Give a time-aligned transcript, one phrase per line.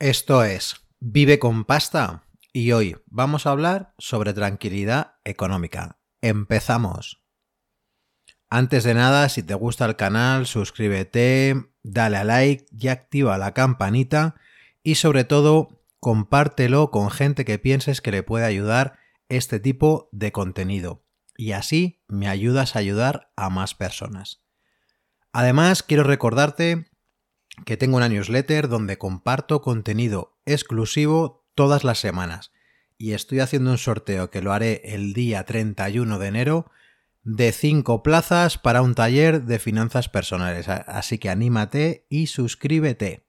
[0.00, 2.22] Esto es Vive con pasta
[2.52, 5.98] y hoy vamos a hablar sobre tranquilidad económica.
[6.20, 7.24] Empezamos.
[8.48, 13.54] Antes de nada, si te gusta el canal, suscríbete, dale a like y activa la
[13.54, 14.36] campanita
[14.84, 20.30] y sobre todo compártelo con gente que pienses que le puede ayudar este tipo de
[20.30, 21.04] contenido
[21.36, 24.44] y así me ayudas a ayudar a más personas.
[25.32, 26.87] Además, quiero recordarte
[27.64, 32.52] que tengo una newsletter donde comparto contenido exclusivo todas las semanas
[32.98, 36.70] y estoy haciendo un sorteo que lo haré el día 31 de enero
[37.22, 40.68] de 5 plazas para un taller de finanzas personales.
[40.68, 43.26] Así que anímate y suscríbete.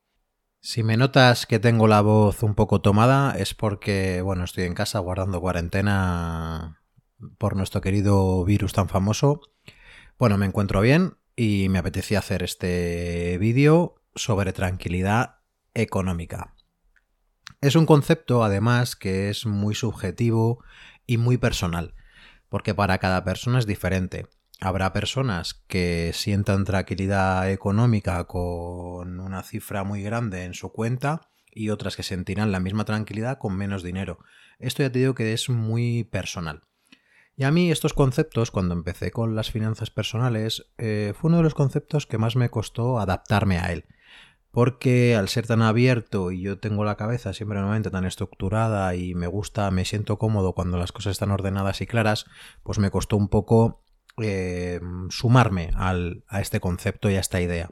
[0.60, 4.74] Si me notas que tengo la voz un poco tomada es porque, bueno, estoy en
[4.74, 6.82] casa guardando cuarentena
[7.38, 9.42] por nuestro querido virus tan famoso.
[10.18, 15.38] Bueno, me encuentro bien y me apetecía hacer este vídeo sobre tranquilidad
[15.74, 16.56] económica.
[17.62, 20.64] Es un concepto, además, que es muy subjetivo
[21.06, 21.94] y muy personal,
[22.48, 24.28] porque para cada persona es diferente.
[24.62, 31.70] Habrá personas que sientan tranquilidad económica con una cifra muy grande en su cuenta y
[31.70, 34.20] otras que sentirán la misma tranquilidad con menos dinero.
[34.60, 36.69] Esto ya te digo que es muy personal.
[37.40, 41.44] Y a mí estos conceptos, cuando empecé con las finanzas personales, eh, fue uno de
[41.44, 43.86] los conceptos que más me costó adaptarme a él
[44.52, 49.16] porque al ser tan abierto y yo tengo la cabeza siempre normalmente tan estructurada y
[49.16, 52.26] me gusta, me siento cómodo cuando las cosas están ordenadas y claras,
[52.64, 53.86] pues me costó un poco
[54.22, 57.72] eh, sumarme al, a este concepto y a esta idea.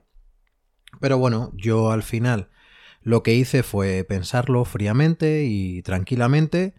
[1.02, 2.52] Pero bueno, yo al final
[3.02, 6.76] lo que hice fue pensarlo fríamente y tranquilamente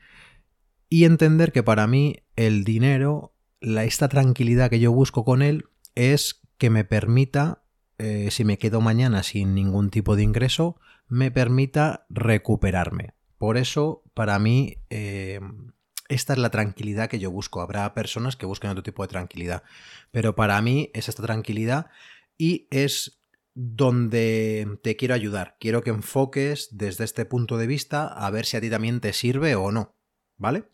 [0.89, 5.65] y entender que para mí el dinero, la, esta tranquilidad que yo busco con él,
[5.97, 7.65] es que me permita
[7.99, 13.15] eh, si me quedo mañana sin ningún tipo de ingreso, me permita recuperarme.
[13.39, 15.41] Por eso, para mí, eh,
[16.09, 17.61] esta es la tranquilidad que yo busco.
[17.61, 19.65] Habrá personas que busquen otro tipo de tranquilidad,
[20.13, 21.91] pero para mí es esta tranquilidad
[22.37, 23.21] y es
[23.55, 25.57] donde te quiero ayudar.
[25.59, 29.13] Quiero que enfoques desde este punto de vista a ver si a ti también te
[29.13, 29.97] sirve o no.
[30.37, 30.69] ¿Vale?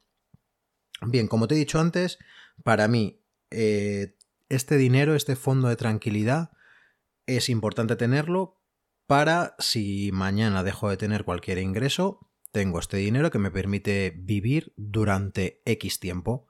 [1.07, 2.19] Bien, como te he dicho antes,
[2.63, 4.17] para mí eh,
[4.49, 6.51] este dinero, este fondo de tranquilidad,
[7.27, 8.61] es importante tenerlo
[9.07, 14.73] para si mañana dejo de tener cualquier ingreso, tengo este dinero que me permite vivir
[14.77, 16.47] durante X tiempo.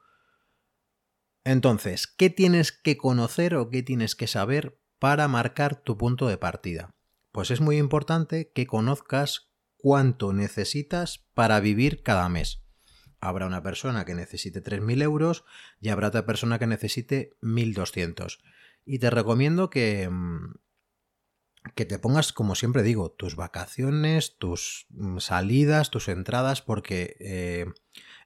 [1.43, 6.37] Entonces, ¿qué tienes que conocer o qué tienes que saber para marcar tu punto de
[6.37, 6.95] partida?
[7.31, 12.64] Pues es muy importante que conozcas cuánto necesitas para vivir cada mes.
[13.27, 15.45] Habrá una persona que necesite 3.000 euros
[15.79, 18.39] y habrá otra persona que necesite 1.200.
[18.85, 20.53] Y te recomiendo que, mm,
[21.73, 27.65] que te pongas, como siempre digo, tus vacaciones, tus mm, salidas, tus entradas, porque eh,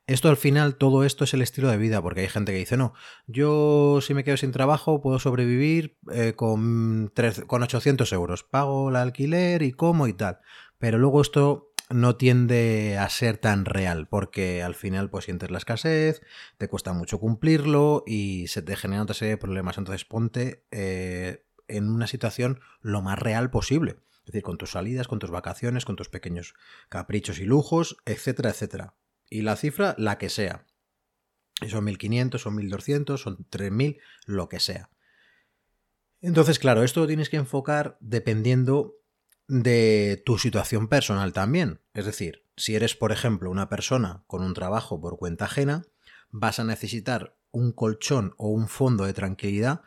[0.10, 2.78] esto al final, todo esto es el estilo de vida, porque hay gente que dice,
[2.78, 2.94] no,
[3.28, 7.14] yo si me quedo sin trabajo puedo sobrevivir eh, con,
[7.46, 10.40] con 800 euros, pago el alquiler y como y tal,
[10.80, 15.58] pero luego esto no tiende a ser tan real, porque al final pues sientes la
[15.58, 16.22] escasez,
[16.58, 20.66] te cuesta mucho cumplirlo y se te genera otra serie de problemas, entonces ponte...
[20.72, 24.00] Eh, en una situación lo más real posible.
[24.26, 26.56] Es decir, con tus salidas, con tus vacaciones, con tus pequeños
[26.90, 28.96] caprichos y lujos, etcétera, etcétera.
[29.30, 30.66] Y la cifra, la que sea.
[31.68, 34.90] Son 1500, son 1200, son 3000, lo que sea.
[36.22, 38.99] Entonces, claro, esto lo tienes que enfocar dependiendo
[39.50, 41.82] de tu situación personal también.
[41.94, 45.84] Es decir, si eres, por ejemplo, una persona con un trabajo por cuenta ajena,
[46.30, 49.82] vas a necesitar un colchón o un fondo de tranquilidad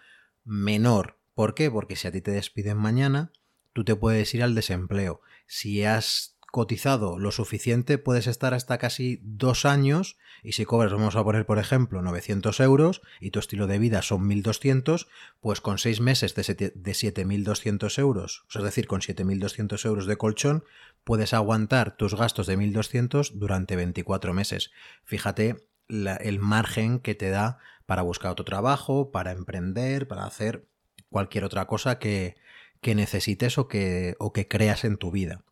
[0.45, 1.71] menor ¿Por qué?
[1.71, 3.33] Porque si a ti te despiden mañana,
[3.72, 5.22] tú te puedes ir al desempleo.
[5.47, 11.17] Si has cotizado lo suficiente, puedes estar hasta casi dos años y si cobras, vamos
[11.17, 15.09] a poner por ejemplo, 900 euros y tu estilo de vida son 1200,
[15.41, 20.65] pues con seis meses de 7.200 euros, es decir, con 7.200 euros de colchón,
[21.05, 24.72] puedes aguantar tus gastos de 1.200 durante 24 meses.
[25.05, 30.66] Fíjate el margen que te da para buscar otro trabajo, para emprender, para hacer
[31.09, 32.37] cualquier otra cosa que,
[32.83, 35.45] necesites o que, o que creas en tu vida.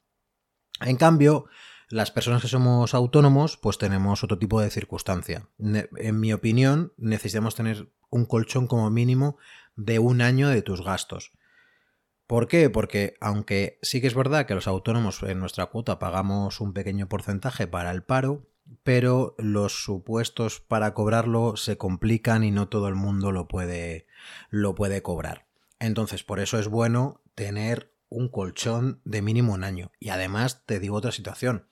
[0.81, 1.47] En cambio,
[1.89, 5.49] las personas que somos autónomos, pues tenemos otro tipo de circunstancia.
[5.59, 9.39] En mi opinión, necesitamos tener un colchón como mínimo
[9.77, 11.33] de un año de tus gastos.
[12.27, 12.71] ¿Por qué?
[12.71, 17.09] Porque aunque sí que es verdad que los autónomos en nuestra cuota pagamos un pequeño
[17.09, 18.47] porcentaje para el paro,
[18.85, 24.07] pero los supuestos para cobrarlo se complican y no todo el mundo lo puede,
[24.49, 25.47] lo puede cobrar.
[25.81, 29.93] Entonces, por eso es bueno tener un colchón de mínimo un año.
[29.99, 31.69] Y además te digo otra situación.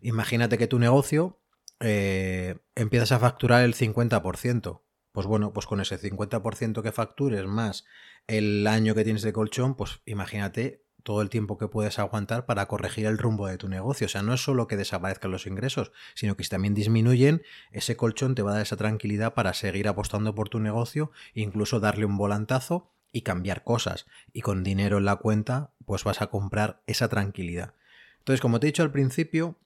[0.00, 1.40] Imagínate que tu negocio
[1.80, 4.82] eh, empiezas a facturar el 50%.
[5.12, 7.84] Pues bueno, pues con ese 50% que factures más
[8.26, 12.66] el año que tienes de colchón, pues imagínate todo el tiempo que puedes aguantar para
[12.66, 14.06] corregir el rumbo de tu negocio.
[14.06, 17.42] O sea, no es solo que desaparezcan los ingresos, sino que si también disminuyen,
[17.72, 21.80] ese colchón te va a dar esa tranquilidad para seguir apostando por tu negocio incluso
[21.80, 24.06] darle un volantazo y cambiar cosas.
[24.32, 27.74] Y con dinero en la cuenta, pues vas a comprar esa tranquilidad.
[28.18, 29.58] Entonces, como te he dicho al principio,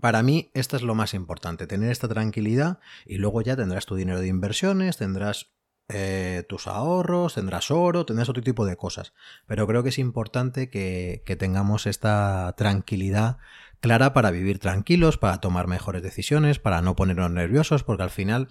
[0.00, 3.94] para mí, esto es lo más importante, tener esta tranquilidad y luego ya tendrás tu
[3.94, 5.52] dinero de inversiones, tendrás
[5.88, 9.12] eh, tus ahorros, tendrás oro, tendrás otro tipo de cosas.
[9.46, 13.38] Pero creo que es importante que, que tengamos esta tranquilidad
[13.80, 18.48] clara para vivir tranquilos, para tomar mejores decisiones, para no ponernos nerviosos, porque al final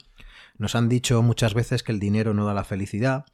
[0.57, 3.25] nos han dicho muchas veces que el dinero no da la felicidad,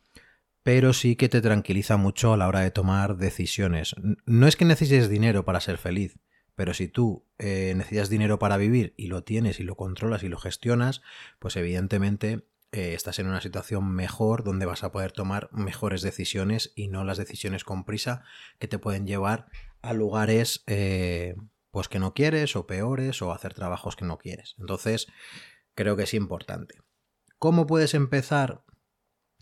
[0.68, 3.96] pero sí que te tranquiliza mucho a la hora de tomar decisiones.
[4.26, 6.20] No es que necesites dinero para ser feliz,
[6.56, 10.28] pero si tú eh, necesitas dinero para vivir y lo tienes y lo controlas y
[10.28, 11.02] lo gestionas,
[11.40, 16.74] pues evidentemente eh, estás en una situación mejor donde vas a poder tomar mejores decisiones
[16.76, 18.26] y no las decisiones con prisa
[18.60, 19.48] que te pueden llevar
[19.82, 21.38] a lugares eh,
[21.72, 24.56] pues que no quieres o peores o hacer trabajos que no quieres.
[24.60, 25.08] Entonces,
[25.76, 26.82] creo que es importante.
[27.40, 28.66] ¿Cómo puedes empezar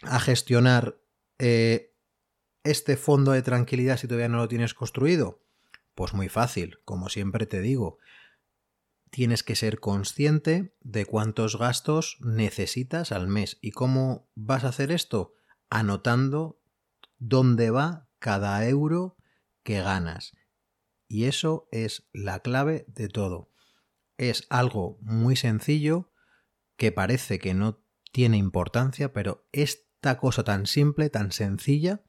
[0.04, 1.00] a gestionar
[1.38, 5.44] este fondo de tranquilidad si todavía no lo tienes construido?
[5.94, 8.00] Pues muy fácil, como siempre te digo,
[9.10, 13.58] tienes que ser consciente de cuántos gastos necesitas al mes.
[13.62, 15.36] ¿Y cómo vas a hacer esto?
[15.70, 16.60] Anotando
[17.18, 19.16] dónde va cada euro
[19.64, 20.34] que ganas.
[21.08, 23.52] Y eso es la clave de todo.
[24.18, 26.12] Es algo muy sencillo
[26.76, 29.48] que parece que no tiene importancia, pero
[30.14, 32.02] cosa tan simple, tan sencilla,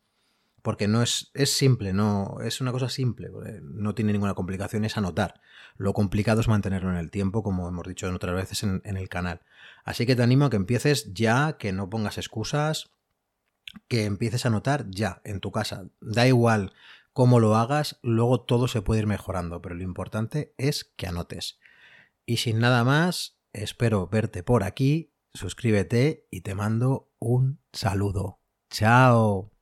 [0.63, 3.31] porque no es, es simple, no, es una cosa simple,
[3.63, 5.41] no tiene ninguna complicación, es anotar.
[5.77, 9.09] Lo complicado es mantenerlo en el tiempo, como hemos dicho otras veces en, en el
[9.09, 9.43] canal.
[9.85, 12.91] Así que te animo a que empieces ya, que no pongas excusas,
[13.89, 15.89] que empieces a anotar ya en tu casa.
[16.01, 16.73] Da igual
[17.13, 21.59] cómo lo hagas, luego todo se puede ir mejorando, pero lo importante es que anotes.
[22.27, 28.41] Y sin nada más, espero verte por aquí, suscríbete y te mando un saludo.
[28.71, 29.56] Chao.